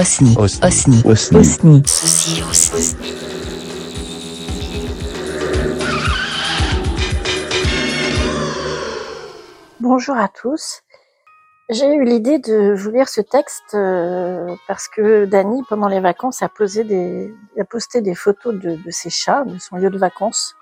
Osni. 0.00 0.34
Osni. 0.38 1.02
Osni. 1.04 2.42
Osni. 2.48 2.96
Bonjour 9.78 10.16
à 10.16 10.28
tous. 10.28 10.80
J'ai 11.68 11.94
eu 11.94 12.04
l'idée 12.04 12.38
de 12.38 12.72
vous 12.72 12.90
lire 12.90 13.10
ce 13.10 13.20
texte 13.20 13.74
euh, 13.74 14.56
parce 14.66 14.88
que 14.88 15.26
Dany, 15.26 15.62
pendant 15.68 15.88
les 15.88 16.00
vacances, 16.00 16.42
a, 16.42 16.48
posé 16.48 16.82
des, 16.84 17.34
a 17.58 17.64
posté 17.66 18.00
des 18.00 18.14
photos 18.14 18.54
de, 18.54 18.76
de 18.76 18.90
ses 18.90 19.10
chats, 19.10 19.44
de 19.44 19.58
son 19.58 19.76
lieu 19.76 19.90
de 19.90 19.98
vacances. 19.98 20.56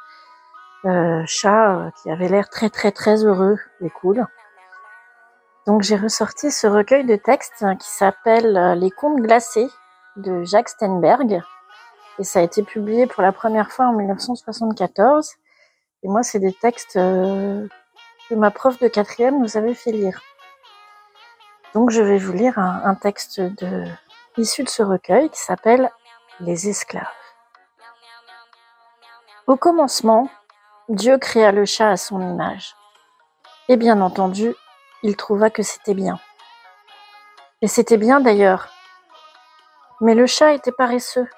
Euh, 0.85 1.23
chat 1.27 1.93
qui 2.03 2.11
avait 2.11 2.29
l'air 2.29 2.49
très 2.49 2.71
très 2.71 2.91
très 2.91 3.25
heureux 3.25 3.59
et 3.83 3.91
cool. 3.91 4.27
Donc 5.69 5.83
j'ai 5.83 5.97
ressorti 5.97 6.51
ce 6.51 6.67
recueil 6.67 7.05
de 7.05 7.17
textes 7.17 7.63
hein, 7.63 7.77
qui 7.77 7.91
s'appelle 7.91 8.57
euh, 8.57 8.75
Les 8.75 8.91
contes 8.91 9.21
glacés 9.21 9.69
de 10.17 10.43
Jacques 10.43 10.71
Steinberg. 10.71 11.43
Et 12.19 12.25
ça 12.25 12.39
a 12.39 12.43
été 12.43 12.63
publié 12.63 13.07
pour 13.07 13.23
la 13.23 13.33
première 13.33 13.71
fois 13.71 13.89
en 13.89 13.93
1974. 13.93 15.35
Et 16.05 16.09
moi, 16.09 16.23
c'est 16.23 16.39
des 16.39 16.55
textes 16.55 16.97
euh, 16.97 17.69
que 18.31 18.35
ma 18.35 18.51
prof 18.51 18.79
de 18.79 18.89
quatrième 18.89 19.43
nous 19.43 19.59
avait 19.59 19.75
fait 19.75 19.93
lire. 19.93 20.23
Donc 21.75 21.91
je 21.91 22.01
vais 22.01 22.17
vous 22.17 22.33
lire 22.33 22.59
un, 22.59 22.95
texte 22.95 23.43
issu 24.39 24.65
de 24.65 24.71
ce 24.71 24.83
recueil 24.83 25.29
qui 25.29 25.39
s'appelle 25.39 25.91
Les 26.41 26.71
esclaves. 26.71 27.05
Au 29.47 29.57
commencement, 29.57 30.31
Dieu 30.89 31.19
créa 31.19 31.53
le 31.53 31.67
chat 31.67 31.91
à 31.91 31.99
son 31.99 32.23
image. 32.23 32.75
Et 33.69 33.77
bien 33.77 34.01
entendu, 34.01 34.55
il 35.03 35.17
trouva 35.17 35.51
que 35.51 35.63
c'était 35.63 35.95
bien. 35.95 36.19
Et 37.63 37.69
c'était 37.69 37.97
bien 37.97 38.21
d'ailleurs. 38.21 38.69
Mais 40.01 40.15
le 40.15 40.27
chat 40.27 40.53
était 40.53 40.73
paresseux. 40.73 41.29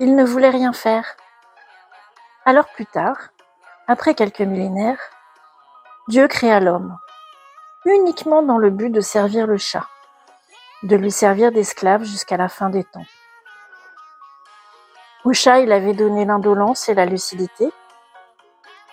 Il 0.00 0.14
ne 0.14 0.24
voulait 0.24 0.50
rien 0.50 0.72
faire. 0.72 1.16
Alors 2.44 2.68
plus 2.68 2.86
tard, 2.86 3.16
après 3.86 4.14
quelques 4.14 4.40
millénaires, 4.40 5.00
Dieu 6.08 6.28
créa 6.28 6.60
l'homme, 6.60 6.98
uniquement 7.84 8.42
dans 8.42 8.58
le 8.58 8.70
but 8.70 8.90
de 8.90 9.00
servir 9.00 9.46
le 9.46 9.58
chat, 9.58 9.86
de 10.82 10.96
lui 10.96 11.10
servir 11.10 11.52
d'esclave 11.52 12.04
jusqu'à 12.04 12.36
la 12.36 12.48
fin 12.48 12.70
des 12.70 12.84
temps. 12.84 13.04
Au 15.24 15.32
chat, 15.32 15.60
il 15.60 15.72
avait 15.72 15.92
donné 15.92 16.24
l'indolence 16.24 16.88
et 16.88 16.94
la 16.94 17.04
lucidité. 17.04 17.70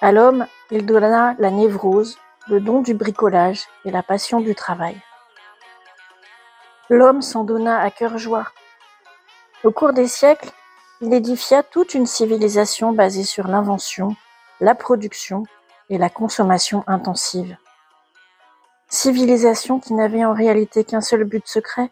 À 0.02 0.12
l'homme, 0.12 0.48
il 0.72 0.86
donna 0.86 1.36
la 1.40 1.52
névrose, 1.52 2.18
le 2.48 2.60
don 2.60 2.82
du 2.82 2.94
bricolage 2.94 3.64
et 3.86 3.92
la 3.92 4.04
passion 4.04 4.40
du 4.40 4.54
travail. 4.54 5.02
L'homme 6.90 7.24
s'en 7.24 7.44
donna 7.44 7.80
à 7.80 7.90
cœur 7.90 8.18
joie. 8.20 8.52
Au 9.64 9.72
cours 9.72 9.94
des 9.94 10.08
siècles, 10.08 10.52
il 11.02 11.14
édifia 11.14 11.64
toute 11.64 11.96
une 11.96 12.06
civilisation 12.06 12.94
basée 12.94 13.24
sur 13.24 13.48
l'invention, 13.48 14.16
la 14.62 14.76
production 14.76 15.44
et 15.90 15.98
la 15.98 16.10
consommation 16.10 16.84
intensive. 16.86 17.58
Civilisation 18.90 19.80
qui 19.80 19.94
n'avait 19.94 20.24
en 20.24 20.34
réalité 20.34 20.84
qu'un 20.84 21.02
seul 21.02 21.24
but 21.24 21.48
secret, 21.48 21.90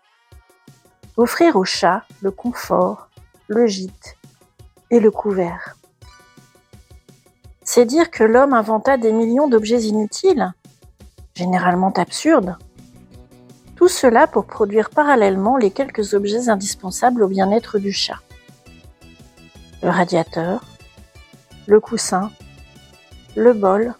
offrir 1.18 1.56
au 1.56 1.66
chat 1.66 2.04
le 2.22 2.30
confort, 2.30 3.10
le 3.48 3.66
gîte 3.66 4.18
et 4.92 5.00
le 5.00 5.10
couvert. 5.10 5.76
C'est 7.66 7.86
dire 7.86 8.12
que 8.12 8.24
l'homme 8.24 8.54
inventa 8.54 8.98
des 8.98 9.12
millions 9.12 9.48
d'objets 9.48 9.84
inutiles, 9.84 10.54
généralement 11.34 11.94
absurdes. 11.94 12.58
Tout 13.76 13.88
cela 13.88 14.28
pour 14.28 14.46
produire 14.46 14.90
parallèlement 14.90 15.58
les 15.58 15.72
quelques 15.72 16.14
objets 16.14 16.50
indispensables 16.50 17.24
au 17.24 17.28
bien-être 17.28 17.80
du 17.80 17.92
chat. 17.92 18.20
Le 19.82 19.90
radiateur, 19.90 20.64
le 21.68 21.80
coussin, 21.80 22.32
le 23.36 23.54
bol, 23.54 23.96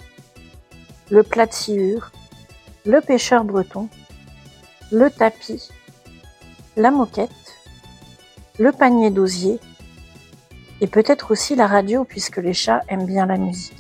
le 1.10 1.24
plat 1.24 1.46
de 1.46 1.54
sciure, 1.54 2.12
le 2.86 3.00
pêcheur 3.02 3.46
breton, 3.46 3.88
le 4.92 5.10
tapis, 5.10 5.70
la 6.76 6.92
moquette, 6.92 7.30
le 8.60 8.72
panier 8.72 9.10
d'osier 9.10 9.60
et 10.84 10.88
peut-être 10.88 11.32
aussi 11.32 11.56
la 11.56 11.66
radio 11.66 12.04
puisque 12.04 12.38
les 12.38 12.54
chats 12.54 12.82
aiment 12.90 13.06
bien 13.06 13.26
la 13.26 13.38
musique. 13.38 13.78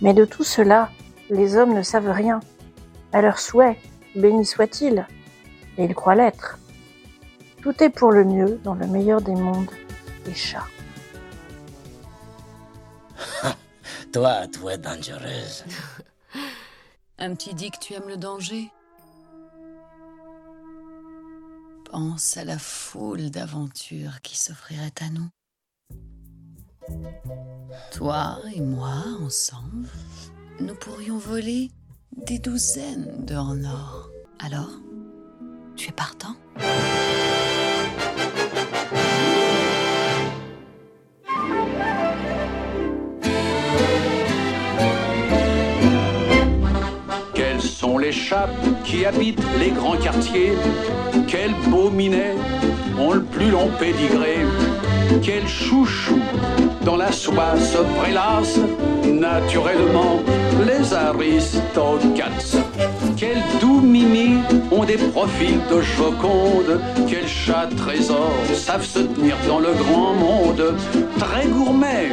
Mais 0.00 0.14
de 0.14 0.24
tout 0.24 0.44
cela, 0.44 0.88
les 1.30 1.56
hommes 1.56 1.74
ne 1.74 1.82
savent 1.82 2.12
rien. 2.12 2.38
À 3.12 3.22
leur 3.22 3.40
souhait, 3.40 3.76
béni 4.14 4.46
soit-il, 4.46 5.04
et 5.78 5.84
ils 5.84 5.96
croient 5.96 6.14
l'être. 6.14 6.60
Tout 7.60 7.82
est 7.82 7.90
pour 7.90 8.12
le 8.12 8.24
mieux 8.24 8.60
dans 8.62 8.74
le 8.74 8.86
meilleur 8.86 9.20
des 9.20 9.34
mondes, 9.34 9.70
les 10.26 10.34
chats. 10.34 10.68
Toi, 14.12 14.46
toi, 14.46 14.76
dangereuse. 14.76 15.64
Un 17.18 17.34
petit 17.34 17.52
dit 17.52 17.72
que 17.72 17.78
tu 17.78 17.94
aimes 17.94 18.08
le 18.08 18.16
danger. 18.16 18.70
Pense 21.90 22.36
à 22.36 22.44
la 22.44 22.58
foule 22.58 23.30
d'aventures 23.30 24.20
qui 24.22 24.36
s'offriraient 24.36 24.92
à 25.00 25.10
nous. 25.10 25.28
Toi 27.92 28.38
et 28.54 28.60
moi, 28.60 29.02
ensemble, 29.20 29.88
nous 30.60 30.74
pourrions 30.74 31.18
voler 31.18 31.70
des 32.16 32.38
douzaines 32.38 33.24
de 33.24 33.36
en 33.36 33.64
or. 33.64 34.10
Alors, 34.38 34.70
tu 35.76 35.88
es 35.88 35.92
partant? 35.92 36.36
Qui 48.84 49.04
habitent 49.04 49.42
les 49.58 49.70
grands 49.70 49.96
quartiers. 49.96 50.52
Quels 51.28 51.54
beaux 51.68 51.90
minets 51.90 52.34
ont 52.98 53.12
le 53.12 53.22
plus 53.22 53.50
long 53.50 53.68
pédigré. 53.78 54.38
Quels 55.22 55.46
chouchous 55.46 56.20
dans 56.84 56.96
la 56.96 57.12
soie 57.12 57.56
se 57.56 57.78
prélassent 58.00 58.60
Naturellement, 59.04 60.20
les 60.66 60.94
aristocrates 60.94 62.56
Quels 63.16 63.42
doux 63.60 63.80
mimis 63.80 64.38
ont 64.50 64.55
des 64.86 64.96
profils 64.96 65.58
de 65.70 65.80
joconde. 65.80 66.80
Quels 67.08 67.28
chats 67.28 67.68
trésors 67.76 68.32
savent 68.54 68.84
se 68.84 69.00
tenir 69.00 69.36
dans 69.48 69.58
le 69.58 69.72
grand 69.72 70.14
monde. 70.14 70.74
Très 71.18 71.46
gourmets 71.46 72.12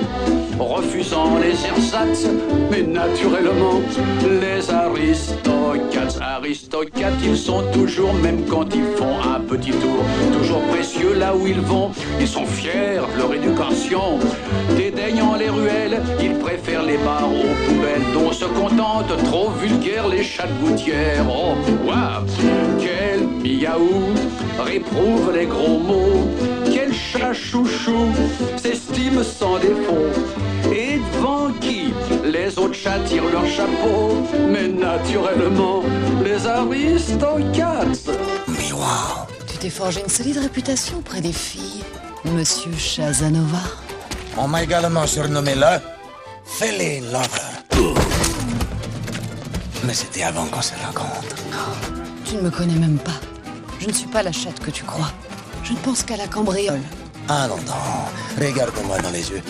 refusant 0.59 1.37
les 1.39 1.65
ersatz, 1.65 2.27
mais 2.71 2.83
naturellement, 2.83 3.81
les 4.23 4.69
aristocates, 4.71 6.19
aristocates, 6.21 7.13
ils 7.23 7.37
sont 7.37 7.63
toujours, 7.73 8.13
même 8.13 8.45
quand 8.45 8.73
ils 8.73 8.85
font 8.97 9.15
un 9.35 9.39
petit 9.39 9.71
tour, 9.71 10.03
toujours 10.37 10.61
précieux 10.63 11.13
là 11.13 11.35
où 11.35 11.47
ils 11.47 11.61
vont, 11.61 11.91
ils 12.19 12.27
sont 12.27 12.45
fiers, 12.45 13.01
leur 13.17 13.33
éducation, 13.33 14.19
dédaignant 14.75 15.35
les 15.35 15.49
ruelles, 15.49 16.01
ils 16.21 16.35
préfèrent 16.35 16.83
les 16.83 16.97
bars 16.97 17.29
aux 17.29 17.55
poubelles, 17.67 18.13
dont 18.13 18.31
se 18.31 18.45
contentent 18.45 19.23
trop 19.25 19.49
vulgaires 19.49 20.07
les 20.07 20.23
chats 20.23 20.47
de 20.47 20.67
gouttière. 20.67 21.25
Oh, 21.29 21.55
waouh, 21.85 22.25
quel 22.79 23.27
miaou, 23.27 24.13
réprouve 24.59 25.31
les 25.33 25.45
gros 25.45 25.79
mots, 25.79 26.29
quel 26.71 26.93
chat 26.93 27.33
chouchou, 27.33 28.11
s'estime 28.57 29.23
sans 29.23 29.59
défaut. 29.59 30.09
Et 30.71 30.99
devant 31.13 31.51
qui 31.59 31.93
les 32.23 32.57
autres 32.57 32.73
chats 32.73 32.99
tirent 33.07 33.29
leur 33.31 33.45
chapeau, 33.45 34.23
mais 34.49 34.67
naturellement, 34.67 35.83
les 36.23 36.45
aristocates. 36.47 38.09
Miroir. 38.47 39.27
Tu 39.47 39.57
t'es 39.57 39.69
forgé 39.69 40.01
une 40.01 40.09
solide 40.09 40.37
réputation 40.37 40.97
auprès 40.97 41.21
des 41.21 41.33
filles, 41.33 41.83
monsieur 42.25 42.71
Chazanova. 42.77 43.63
On 44.37 44.47
m'a 44.47 44.63
également 44.63 45.05
surnommé 45.05 45.55
le 45.55 45.79
Feline 46.45 47.05
Lover. 47.11 47.93
Mais 49.85 49.93
c'était 49.93 50.23
avant 50.23 50.45
qu'on 50.45 50.61
se 50.61 50.73
rencontre. 50.85 51.92
Tu 52.33 52.37
ne 52.37 52.45
me 52.45 52.49
connais 52.49 52.73
même 52.73 52.97
pas. 52.97 53.19
Je 53.79 53.85
ne 53.85 53.93
suis 53.93 54.07
pas 54.07 54.23
la 54.23 54.31
chatte 54.31 54.59
que 54.59 54.71
tu 54.71 54.83
crois. 54.83 55.11
Je 55.63 55.73
ne 55.73 55.77
pense 55.77 56.01
qu'à 56.01 56.17
la 56.17 56.25
cambriole. 56.25 56.79
Allons 57.29 57.57
donc, 57.57 58.41
regarde-moi 58.41 58.97
dans 58.97 59.11
les 59.11 59.29
yeux. 59.29 59.41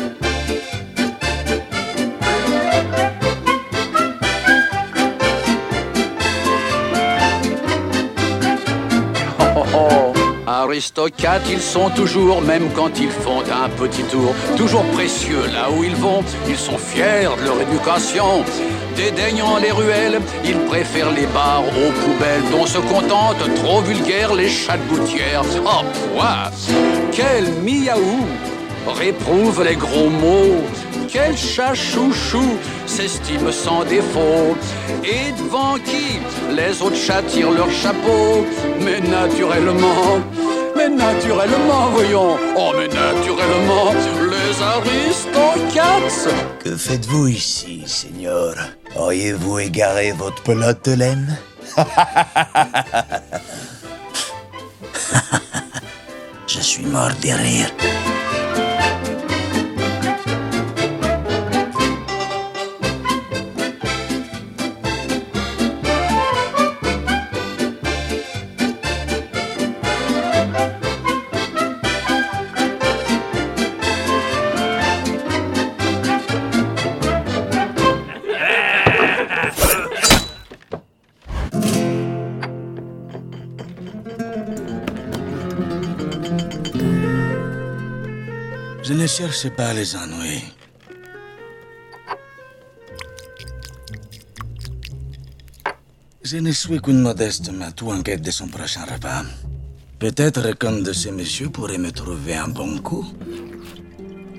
Oh, 9.56 9.64
oh, 9.74 10.14
Aristocates, 10.46 11.42
ils 11.50 11.62
sont 11.62 11.90
toujours, 11.92 12.42
même 12.42 12.70
quand 12.76 13.00
ils 13.00 13.10
font 13.10 13.44
un 13.44 13.70
petit 13.70 14.04
tour, 14.04 14.36
toujours 14.58 14.84
précieux 14.88 15.46
là 15.54 15.72
où 15.72 15.86
ils 15.86 15.96
vont. 15.96 16.22
Ils 16.50 16.58
sont 16.58 16.78
fiers 16.78 17.30
de 17.40 17.46
leur 17.46 17.62
éducation, 17.62 18.44
Dédaignant 18.96 19.58
les 19.58 19.72
ruelles, 19.72 20.20
il 20.46 20.58
préfère 20.60 21.12
les 21.12 21.26
bars 21.28 21.64
aux 21.64 21.92
poubelles 22.02 22.44
dont 22.52 22.66
se 22.66 22.78
contentent 22.78 23.54
trop 23.56 23.82
vulgaires 23.82 24.34
les 24.36 24.50
chats 24.50 24.78
de 24.78 24.96
gouttière. 24.96 25.42
Oh, 25.66 25.84
quoi 26.14 26.52
Quel 27.12 27.46
miaou 27.64 28.26
Réprouve 28.88 29.64
les 29.64 29.76
gros 29.76 30.10
mots. 30.10 30.62
Quel 31.08 31.38
chat 31.38 31.74
chouchou 31.74 32.58
s'estime 32.86 33.52
sans 33.52 33.84
défaut. 33.84 34.56
Et 35.04 35.32
devant 35.42 35.76
qui 35.76 36.20
les 36.56 36.82
autres 36.82 36.96
chats 36.96 37.24
tirent 37.24 37.52
leur 37.52 37.72
chapeau. 37.72 38.46
Mais 38.80 39.00
naturellement, 39.00 40.20
mais 40.76 40.90
naturellement, 40.90 41.88
voyons. 41.94 42.38
Oh, 42.58 42.72
mais 42.78 42.88
naturellement, 42.88 43.94
Que 46.64 46.76
faites-vous 46.76 47.28
ici, 47.28 47.84
Seigneur? 47.88 48.56
Auriez-vous 48.96 49.60
égaré 49.60 50.12
votre 50.12 50.42
pelote 50.44 50.86
de 50.86 50.94
laine 50.94 51.38
Je 56.48 56.60
suis 56.60 56.86
mort 56.86 57.10
de 57.22 57.30
rire. 57.30 57.70
Cherche 89.18 89.48
pas 89.50 89.74
les 89.76 89.96
ennuyer. 89.96 90.42
Je 96.24 96.38
ne 96.38 96.52
suis 96.52 96.82
qu'une 96.82 97.00
modeste 97.00 97.52
matou 97.52 97.92
en 97.92 98.02
quête 98.02 98.24
de 98.24 98.32
son 98.32 98.48
prochain 98.48 98.86
repas. 98.86 99.24
Peut-être 100.00 100.58
qu'un 100.58 100.80
de 100.82 100.92
ces 100.92 101.12
messieurs 101.12 101.50
pourrait 101.50 101.78
me 101.78 101.92
trouver 101.92 102.34
un 102.34 102.48
bon 102.48 102.80
coup. 102.80 103.06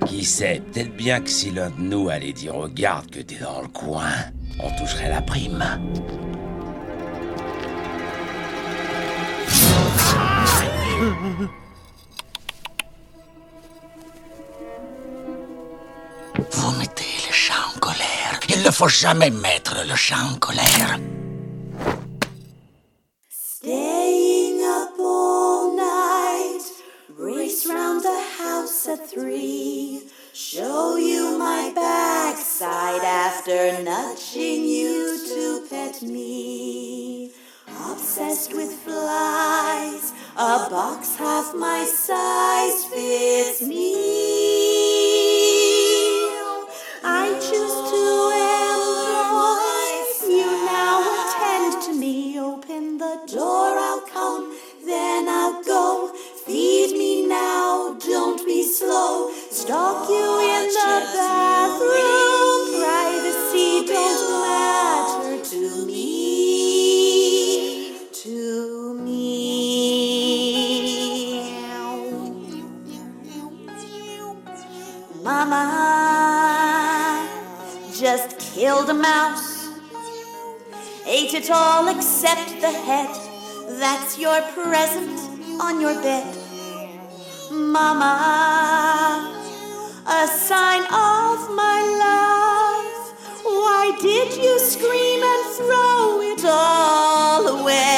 Qui 0.07 0.25
sait, 0.25 0.61
peut-être 0.73 0.97
bien 0.97 1.21
que 1.21 1.31
si 1.31 1.53
l'un 1.53 1.71
de 1.71 1.81
nous 1.81 2.09
allait 2.09 2.33
dire 2.33 2.57
au 2.57 2.67
garde 2.67 3.09
que 3.11 3.21
t'es 3.21 3.39
dans 3.39 3.63
le 3.63 3.69
coin, 3.69 4.11
on 4.59 4.71
toucherait 4.77 5.09
la 5.09 5.23
prime. 5.23 5.65
Faut 18.75 18.89
jamais 18.89 19.31
mettre 19.31 19.77
le 19.89 19.95
chat 19.95 20.17
en 20.33 20.37
colère. 20.39 20.99
Staying 23.31 24.61
up 24.63 24.99
all 24.99 25.77
night, 25.77 26.65
race 27.17 27.67
round 27.67 28.03
the 28.03 28.43
house 28.43 28.89
at 28.89 29.09
three. 29.09 30.03
Show 30.33 30.97
you 30.97 31.39
my 31.39 31.71
backside 31.73 33.05
after 33.05 33.81
nudging 33.85 34.65
you 34.65 35.19
to 35.29 35.67
pet 35.71 36.03
me. 36.03 37.31
Obsessed 37.93 38.53
with 38.55 38.73
flies, 38.85 40.13
a 40.37 40.69
box 40.69 41.15
half 41.17 41.55
my 41.55 41.85
size 41.85 42.85
fits 42.87 43.63
me. 43.63 44.24
Stalk 59.65 60.09
you 60.11 60.41
in 60.41 60.69
the 60.69 61.09
bathroom. 61.15 62.83
Privacy 62.83 63.87
don't 63.87 64.43
matter 64.43 65.43
to 65.43 65.87
me. 65.87 67.97
To 68.13 68.93
me. 68.93 69.23
Mama 75.23 75.63
just 77.99 78.39
killed 78.39 78.91
a 78.91 78.93
mouse. 78.93 79.71
Ate 81.07 81.33
it 81.33 81.51
all 81.51 81.89
except 81.89 82.61
the 82.61 82.71
head. 82.71 83.09
That's 83.81 84.19
your 84.19 84.43
present 84.53 85.19
on 85.59 85.81
your 85.81 85.95
bed. 86.03 86.37
Mama, 87.51 89.34
a 90.07 90.27
sign 90.27 90.83
of 90.83 91.51
my 91.55 91.81
love. 92.05 92.85
Why 93.43 93.97
did 94.03 94.37
you 94.37 94.59
scream 94.59 95.23
and 95.23 95.45
throw 95.57 96.21
it 96.21 96.45
all 96.45 97.49
away? 97.61 97.95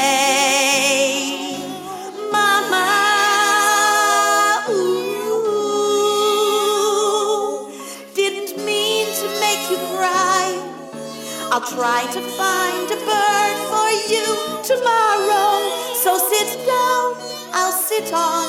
Mama, 2.31 2.87
ooh, 4.71 5.27
didn't 8.15 8.57
mean 8.65 9.07
to 9.07 9.27
make 9.41 9.69
you 9.69 9.79
cry. 9.97 10.55
I'll 11.51 11.67
try 11.67 12.07
to 12.13 12.21
find 12.21 12.89
a 12.89 12.99
bird 13.11 13.57
for 13.73 13.91
you 14.13 14.27
tomorrow. 14.63 15.59
So 16.05 16.19
sit 16.19 16.51
down, 16.67 17.17
I'll 17.53 17.73
sit 17.73 18.13
on. 18.13 18.47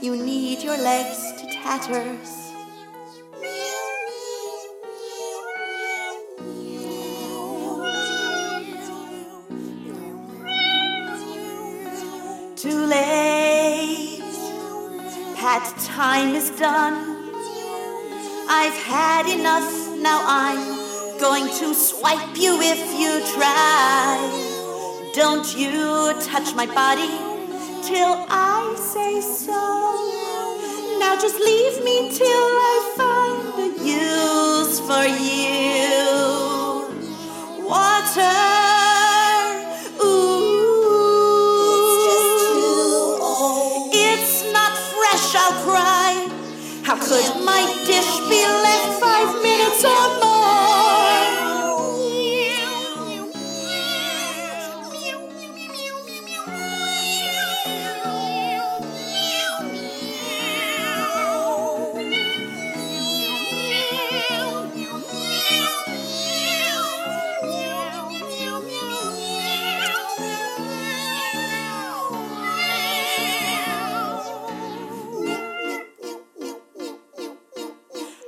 You 0.00 0.16
need 0.16 0.62
your 0.62 0.78
legs 0.78 1.32
to 1.38 1.46
tatters. 1.62 2.31
Pat 15.52 15.76
time 15.80 16.34
is 16.34 16.48
done. 16.48 16.96
I've 18.48 18.78
had 18.88 19.26
enough, 19.26 19.68
now 20.00 20.24
I'm 20.24 21.20
going 21.20 21.46
to 21.60 21.74
swipe 21.74 22.34
you 22.38 22.58
if 22.62 22.80
you 22.98 23.20
try. 23.36 24.16
Don't 25.12 25.54
you 25.54 26.14
touch 26.22 26.54
my 26.54 26.64
body 26.64 27.12
till 27.86 28.14
I 28.30 28.74
say 28.78 29.20
so. 29.20 29.60
Now 30.98 31.20
just 31.20 31.38
leave 31.38 31.84
me 31.84 32.08
till 32.16 32.61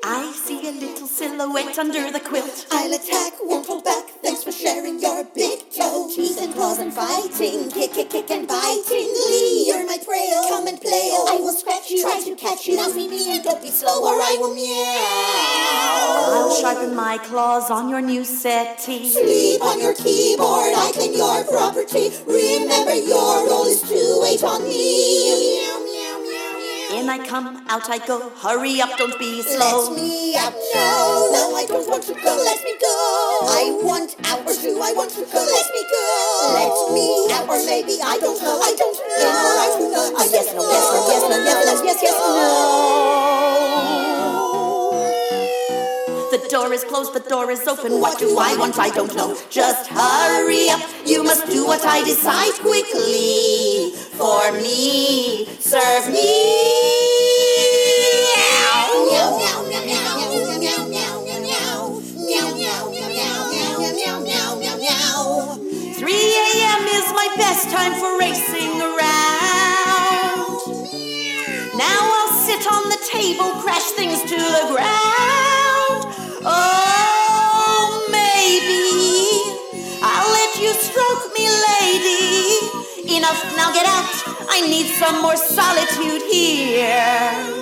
I 0.07 0.31
see 0.33 0.69
a 0.69 0.71
little 0.71 1.07
silhouette 1.07 1.79
under 1.79 2.13
the 2.13 2.21
quilt. 2.21 2.67
I'll 2.71 2.93
attack, 2.93 3.33
won't 3.41 3.67
hold 3.67 3.85
back. 3.85 4.05
Thanks 4.21 4.45
for 4.45 4.53
sharing 4.53 5.01
your 5.01 5.25
big 5.35 5.71
toe. 5.73 6.11
Teeth 6.15 6.43
and 6.43 6.53
claws 6.53 6.79
and 6.79 6.93
fighting, 6.93 7.71
kick, 7.71 7.95
kick, 7.95 8.11
kick 8.11 8.31
and 8.31 8.47
biting. 8.47 9.09
Lee, 9.09 9.65
you're 9.67 9.87
my 9.87 9.97
prey. 10.05 10.31
Come 10.51 10.67
and 10.67 10.79
play. 10.79 11.09
Oh, 11.17 11.33
I 11.33 11.41
will 11.41 11.55
scratch 11.55 11.89
you, 11.89 12.03
try 12.03 12.21
to 12.21 12.37
catch 12.37 12.67
you. 12.67 12.77
Now 12.77 12.91
feed 12.91 13.09
me 13.09 13.35
and 13.35 13.43
don't 13.43 13.63
be 13.63 13.71
slow, 13.71 14.05
or 14.05 14.21
I 14.21 14.37
will 14.39 14.55
meow. 14.55 16.37
I'll 16.37 16.55
sharpen 16.55 16.95
my 16.95 17.17
claws 17.25 17.71
on 17.71 17.89
your 17.89 18.03
new 18.03 18.25
settee. 18.25 19.09
Sleep 19.09 19.63
on 19.63 19.81
your 19.81 19.95
keyboard, 19.95 20.75
I 20.77 20.93
claim 20.93 21.15
your 21.15 21.45
property. 21.45 22.11
Remember, 22.27 22.95
your 22.95 23.49
role 23.49 23.65
is 23.65 23.81
to 23.81 24.21
wait 24.21 24.45
on 24.45 24.65
me. 24.69 25.54
In 26.95 27.11
I 27.11 27.19
come, 27.27 27.61
out 27.69 27.91
I 27.91 27.99
go. 28.07 28.31
Hurry 28.39 28.81
up, 28.81 28.97
don't 28.97 29.19
be 29.19 29.43
slow. 29.43 29.91
Let 29.91 30.01
me 30.01 30.37
out. 30.37 30.55
No, 30.75 31.29
no, 31.35 31.57
I 31.57 31.67
don't 31.67 31.89
want 31.91 32.05
to 32.05 32.15
go. 32.15 32.37
Let 32.39 32.63
me 32.63 32.75
go. 32.81 32.95
I 33.51 33.75
want 33.83 34.15
out, 34.31 34.47
or 34.47 34.55
do 34.55 34.81
I 34.81 34.93
want 34.95 35.11
to 35.11 35.27
go? 35.27 35.43
Let 35.43 35.67
me 35.75 35.83
go. 35.91 36.07
Let 36.55 36.71
me 36.95 37.35
out, 37.35 37.49
or 37.51 37.59
maybe 37.67 37.99
I 38.01 38.17
don't 38.19 38.41
know. 38.41 38.61
I 38.63 38.77
don't 38.79 38.95
know. 38.95 39.27
I 39.59 39.75
don't 39.75 39.91
know. 39.91 40.07
Yes, 40.31 40.55
no, 40.55 40.63
yes, 40.71 40.87
no, 40.95 40.99
yes, 41.11 41.23
no, 41.31 41.37
yes, 41.43 41.83
yes, 41.85 41.99
yes, 42.01 42.15
no. 42.15 43.35
The 46.31 46.49
door 46.49 46.73
is 46.73 46.85
closed, 46.85 47.13
the 47.13 47.21
door 47.29 47.51
is 47.51 47.67
open. 47.67 48.01
What 48.01 48.19
do 48.21 48.39
I 48.39 48.57
want? 48.57 48.79
I 48.79 48.91
don't 48.91 49.15
know. 49.17 49.37
Just 49.51 49.89
hurry 49.89 50.69
up. 50.71 50.81
You 51.05 51.25
must 51.25 51.47
do 51.51 51.67
what 51.67 51.85
I 51.85 52.05
decide 52.05 52.55
quickly 52.63 53.64
for 54.19 54.53
me, 54.53 55.47
serve 55.61 56.09
me. 56.13 56.31
Three 65.99 66.13
a.m. 66.15 66.85
is 66.89 67.13
my 67.13 67.29
best 67.37 67.71
time 67.71 67.95
for 67.95 68.19
racing 68.19 68.81
around. 68.81 69.01
Now 71.77 72.01
I'll 72.03 72.35
sit 72.47 72.67
on 72.71 72.89
the 72.91 72.99
table, 73.13 73.53
crash 73.63 73.91
things 73.93 74.21
to 74.23 74.37
the 74.37 74.75
ground. 74.75 75.54
Enough, 83.25 83.57
now 83.57 83.73
get 83.73 83.87
out. 83.87 84.05
I 84.51 84.61
need 84.69 84.85
some 84.85 85.23
more 85.23 85.35
solitude 85.35 86.31
here. 86.31 87.54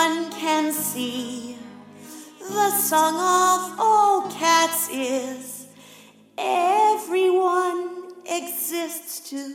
Anyone 0.00 0.30
can 0.32 0.72
see. 0.72 1.56
The 2.38 2.70
song 2.70 3.16
of 3.16 3.78
all 3.78 4.30
cats 4.30 4.88
is 4.90 5.66
everyone 6.38 8.14
exists 8.24 9.20
to 9.28 9.54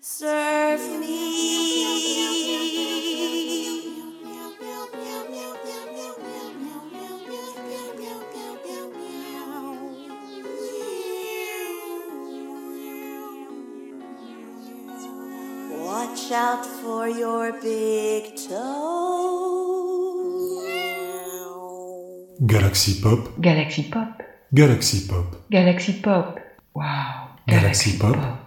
serve 0.00 0.80
me. 0.98 2.24
Watch 15.94 16.32
out 16.32 16.66
for 16.82 17.06
your 17.06 17.52
big 17.62 18.34
toe. 18.34 18.58
Galaxy 22.44 23.00
Pop, 23.00 23.40
Galaxy 23.40 23.84
Pop. 23.92 24.20
Galaxy 24.52 25.06
Pop, 25.06 25.36
Galaxy 25.52 26.00
Pop. 26.02 26.40
Wow. 26.74 27.38
Galaxy 27.46 27.96
Pop. 27.96 28.16
Pop. 28.16 28.43